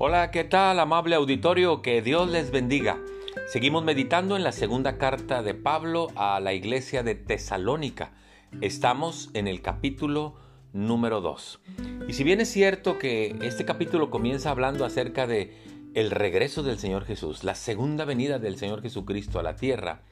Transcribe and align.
Hola, 0.00 0.30
¿qué 0.30 0.44
tal 0.44 0.78
amable 0.78 1.16
auditorio? 1.16 1.82
Que 1.82 2.02
Dios 2.02 2.30
les 2.30 2.52
bendiga. 2.52 3.00
Seguimos 3.48 3.82
meditando 3.82 4.36
en 4.36 4.44
la 4.44 4.52
segunda 4.52 4.96
carta 4.96 5.42
de 5.42 5.54
Pablo 5.54 6.06
a 6.14 6.38
la 6.38 6.54
iglesia 6.54 7.02
de 7.02 7.16
Tesalónica. 7.16 8.12
Estamos 8.60 9.28
en 9.34 9.48
el 9.48 9.60
capítulo 9.60 10.36
número 10.72 11.20
2. 11.20 11.60
Y 12.06 12.12
si 12.12 12.22
bien 12.22 12.40
es 12.40 12.48
cierto 12.48 12.96
que 12.96 13.34
este 13.42 13.64
capítulo 13.64 14.08
comienza 14.08 14.52
hablando 14.52 14.84
acerca 14.84 15.26
de 15.26 15.52
el 15.94 16.12
regreso 16.12 16.62
del 16.62 16.78
Señor 16.78 17.04
Jesús, 17.04 17.42
la 17.42 17.56
segunda 17.56 18.04
venida 18.04 18.38
del 18.38 18.56
Señor 18.56 18.82
Jesucristo 18.82 19.40
a 19.40 19.42
la 19.42 19.56
tierra, 19.56 20.02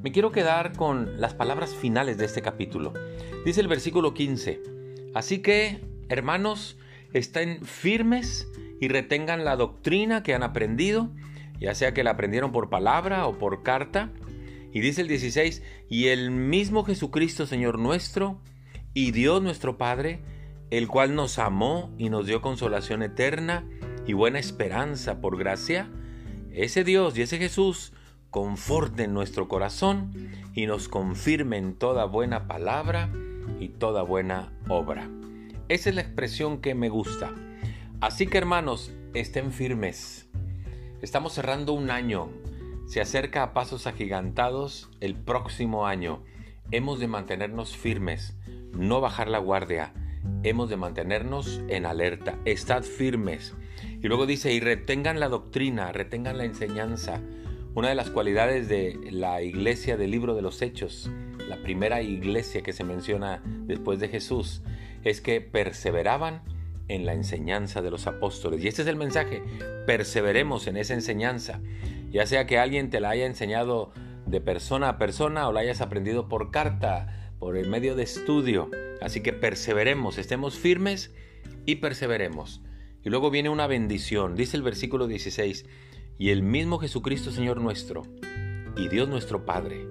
me 0.00 0.12
quiero 0.12 0.30
quedar 0.30 0.76
con 0.76 1.20
las 1.20 1.34
palabras 1.34 1.74
finales 1.74 2.18
de 2.18 2.26
este 2.26 2.40
capítulo. 2.40 2.92
Dice 3.44 3.60
el 3.62 3.66
versículo 3.66 4.14
15, 4.14 4.62
así 5.12 5.40
que, 5.40 5.80
hermanos, 6.08 6.78
estén 7.12 7.64
firmes 7.64 8.46
y 8.84 8.88
retengan 8.88 9.46
la 9.46 9.56
doctrina 9.56 10.22
que 10.22 10.34
han 10.34 10.42
aprendido, 10.42 11.08
ya 11.58 11.74
sea 11.74 11.94
que 11.94 12.04
la 12.04 12.10
aprendieron 12.10 12.52
por 12.52 12.68
palabra 12.68 13.26
o 13.26 13.38
por 13.38 13.62
carta. 13.62 14.10
Y 14.74 14.80
dice 14.80 15.00
el 15.00 15.08
16, 15.08 15.62
y 15.88 16.08
el 16.08 16.30
mismo 16.30 16.84
Jesucristo 16.84 17.46
Señor 17.46 17.78
nuestro 17.78 18.42
y 18.92 19.12
Dios 19.12 19.42
nuestro 19.42 19.78
Padre, 19.78 20.20
el 20.68 20.86
cual 20.86 21.14
nos 21.14 21.38
amó 21.38 21.94
y 21.96 22.10
nos 22.10 22.26
dio 22.26 22.42
consolación 22.42 23.02
eterna 23.02 23.66
y 24.06 24.12
buena 24.12 24.38
esperanza 24.38 25.22
por 25.22 25.38
gracia, 25.38 25.88
ese 26.52 26.84
Dios 26.84 27.16
y 27.16 27.22
ese 27.22 27.38
Jesús 27.38 27.94
conforten 28.28 29.14
nuestro 29.14 29.48
corazón 29.48 30.12
y 30.52 30.66
nos 30.66 30.88
confirmen 30.88 31.72
toda 31.78 32.04
buena 32.04 32.46
palabra 32.48 33.10
y 33.60 33.68
toda 33.68 34.02
buena 34.02 34.52
obra. 34.68 35.08
Esa 35.70 35.88
es 35.88 35.94
la 35.94 36.02
expresión 36.02 36.60
que 36.60 36.74
me 36.74 36.90
gusta. 36.90 37.32
Así 38.00 38.26
que 38.26 38.38
hermanos, 38.38 38.92
estén 39.14 39.52
firmes. 39.52 40.28
Estamos 41.00 41.32
cerrando 41.32 41.72
un 41.72 41.90
año. 41.90 42.28
Se 42.86 43.00
acerca 43.00 43.42
a 43.42 43.54
pasos 43.54 43.86
agigantados 43.86 44.90
el 45.00 45.14
próximo 45.14 45.86
año. 45.86 46.22
Hemos 46.70 46.98
de 46.98 47.08
mantenernos 47.08 47.76
firmes, 47.76 48.36
no 48.72 49.00
bajar 49.00 49.28
la 49.28 49.38
guardia. 49.38 49.92
Hemos 50.42 50.68
de 50.68 50.76
mantenernos 50.76 51.62
en 51.68 51.86
alerta. 51.86 52.38
Estad 52.44 52.82
firmes. 52.82 53.54
Y 54.02 54.08
luego 54.08 54.26
dice, 54.26 54.52
y 54.52 54.60
retengan 54.60 55.20
la 55.20 55.28
doctrina, 55.28 55.92
retengan 55.92 56.38
la 56.38 56.44
enseñanza. 56.44 57.20
Una 57.74 57.88
de 57.88 57.94
las 57.94 58.10
cualidades 58.10 58.68
de 58.68 58.98
la 59.10 59.42
iglesia 59.42 59.96
del 59.96 60.10
libro 60.10 60.34
de 60.34 60.42
los 60.42 60.62
Hechos, 60.62 61.10
la 61.48 61.62
primera 61.62 62.02
iglesia 62.02 62.62
que 62.62 62.72
se 62.72 62.84
menciona 62.84 63.42
después 63.44 63.98
de 63.98 64.08
Jesús, 64.08 64.62
es 65.04 65.20
que 65.20 65.40
perseveraban 65.40 66.42
en 66.88 67.06
la 67.06 67.14
enseñanza 67.14 67.82
de 67.82 67.90
los 67.90 68.06
apóstoles. 68.06 68.62
Y 68.62 68.68
este 68.68 68.82
es 68.82 68.88
el 68.88 68.96
mensaje, 68.96 69.42
perseveremos 69.86 70.66
en 70.66 70.76
esa 70.76 70.94
enseñanza, 70.94 71.60
ya 72.10 72.26
sea 72.26 72.46
que 72.46 72.58
alguien 72.58 72.90
te 72.90 73.00
la 73.00 73.10
haya 73.10 73.26
enseñado 73.26 73.92
de 74.26 74.40
persona 74.40 74.88
a 74.90 74.98
persona 74.98 75.48
o 75.48 75.52
la 75.52 75.60
hayas 75.60 75.80
aprendido 75.80 76.28
por 76.28 76.50
carta, 76.50 77.32
por 77.38 77.56
el 77.56 77.68
medio 77.68 77.96
de 77.96 78.04
estudio. 78.04 78.70
Así 79.00 79.22
que 79.22 79.32
perseveremos, 79.32 80.18
estemos 80.18 80.56
firmes 80.56 81.12
y 81.66 81.76
perseveremos. 81.76 82.60
Y 83.02 83.10
luego 83.10 83.30
viene 83.30 83.50
una 83.50 83.66
bendición, 83.66 84.34
dice 84.34 84.56
el 84.56 84.62
versículo 84.62 85.06
16, 85.06 85.66
y 86.16 86.30
el 86.30 86.42
mismo 86.42 86.78
Jesucristo 86.78 87.30
Señor 87.30 87.60
nuestro, 87.60 88.02
y 88.76 88.88
Dios 88.88 89.08
nuestro 89.08 89.44
Padre, 89.44 89.86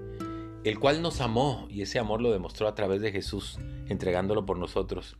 el 0.63 0.79
cual 0.79 1.01
nos 1.01 1.21
amó, 1.21 1.67
y 1.69 1.81
ese 1.81 1.99
amor 1.99 2.21
lo 2.21 2.31
demostró 2.31 2.67
a 2.67 2.73
través 2.73 3.01
de 3.01 3.11
Jesús, 3.11 3.59
entregándolo 3.87 4.45
por 4.45 4.57
nosotros 4.57 5.17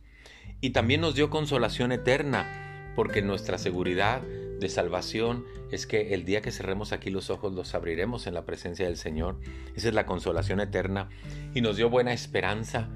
y 0.60 0.70
también 0.70 1.00
nos 1.00 1.14
dio 1.14 1.30
consolación 1.30 1.92
eterna, 1.92 2.92
porque 2.96 3.22
nuestra 3.22 3.58
seguridad 3.58 4.22
de 4.22 4.68
salvación 4.68 5.44
es 5.70 5.86
que 5.86 6.14
el 6.14 6.24
día 6.24 6.42
que 6.42 6.52
cerremos 6.52 6.92
aquí 6.92 7.10
los 7.10 7.30
ojos 7.30 7.52
los 7.52 7.74
abriremos 7.74 8.26
en 8.26 8.34
la 8.34 8.44
presencia 8.44 8.86
del 8.86 8.96
Señor. 8.96 9.40
Esa 9.74 9.88
es 9.88 9.94
la 9.94 10.06
consolación 10.06 10.60
eterna. 10.60 11.08
Y 11.54 11.60
nos 11.60 11.76
dio 11.76 11.90
buena 11.90 12.12
esperanza, 12.12 12.88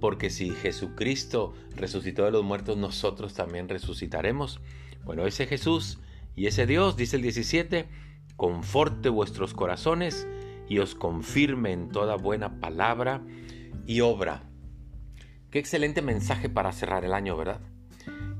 porque 0.00 0.30
si 0.30 0.50
Jesucristo 0.50 1.52
resucitó 1.76 2.24
de 2.24 2.30
los 2.30 2.44
muertos, 2.44 2.76
nosotros 2.76 3.34
también 3.34 3.68
resucitaremos. 3.68 4.60
Bueno, 5.04 5.26
ese 5.26 5.46
Jesús 5.46 5.98
y 6.36 6.46
ese 6.46 6.66
Dios, 6.66 6.96
dice 6.96 7.16
el 7.16 7.22
17, 7.22 7.88
conforte 8.36 9.08
vuestros 9.08 9.52
corazones 9.52 10.26
y 10.68 10.78
os 10.78 10.94
confirme 10.94 11.72
en 11.72 11.90
toda 11.90 12.16
buena 12.16 12.60
palabra 12.60 13.22
y 13.86 14.00
obra 14.00 14.49
Qué 15.50 15.58
excelente 15.58 16.00
mensaje 16.00 16.48
para 16.48 16.70
cerrar 16.70 17.04
el 17.04 17.12
año, 17.12 17.36
¿verdad? 17.36 17.58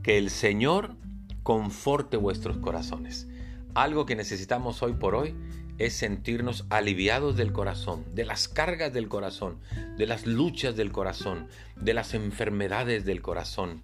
Que 0.04 0.16
el 0.16 0.30
Señor 0.30 0.94
conforte 1.42 2.16
vuestros 2.16 2.58
corazones. 2.58 3.26
Algo 3.74 4.06
que 4.06 4.14
necesitamos 4.14 4.80
hoy 4.84 4.92
por 4.92 5.16
hoy 5.16 5.34
es 5.78 5.94
sentirnos 5.94 6.66
aliviados 6.70 7.36
del 7.36 7.52
corazón, 7.52 8.04
de 8.14 8.24
las 8.24 8.46
cargas 8.46 8.92
del 8.92 9.08
corazón, 9.08 9.58
de 9.96 10.06
las 10.06 10.24
luchas 10.24 10.76
del 10.76 10.92
corazón, 10.92 11.48
de 11.74 11.94
las 11.94 12.14
enfermedades 12.14 13.04
del 13.04 13.22
corazón, 13.22 13.82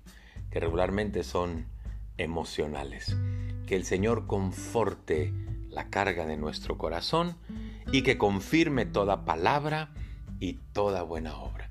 que 0.51 0.61
regularmente 0.61 1.25
son 1.25 1.67
emocionales. 2.19 3.17
Que 3.67 3.75
el 3.75 3.85
Señor 3.85 4.29
conforte 4.29 5.33
la 5.69 5.89
carga 5.89 6.27
de 6.27 6.37
nuestro 6.37 6.79
corazón 6.79 7.37
y 7.91 8.03
que 8.03 8.19
confirme 8.19 8.87
toda 8.87 9.25
palabra 9.25 9.91
y 10.39 10.61
toda 10.73 11.03
buena 11.03 11.37
obra. 11.37 11.66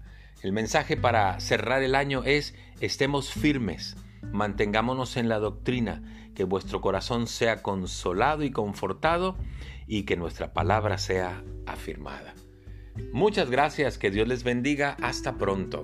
El 0.46 0.54
mensaje 0.54 0.96
para 0.96 1.40
cerrar 1.40 1.82
el 1.82 1.96
año 1.96 2.22
es 2.24 2.54
estemos 2.80 3.34
firmes, 3.34 3.98
mantengámonos 4.32 5.18
en 5.18 5.28
la 5.28 5.40
doctrina, 5.40 6.04
que 6.36 6.44
vuestro 6.44 6.82
corazón 6.82 7.26
sea 7.26 7.64
consolado 7.64 8.44
y 8.44 8.52
confortado 8.52 9.38
y 9.88 10.04
que 10.04 10.18
nuestra 10.18 10.54
palabra 10.54 11.00
sea 11.00 11.44
afirmada. 11.66 12.36
Muchas 13.12 13.50
gracias, 13.50 13.98
que 13.98 14.12
Dios 14.12 14.28
les 14.28 14.44
bendiga, 14.44 14.96
hasta 15.02 15.34
pronto. 15.34 15.84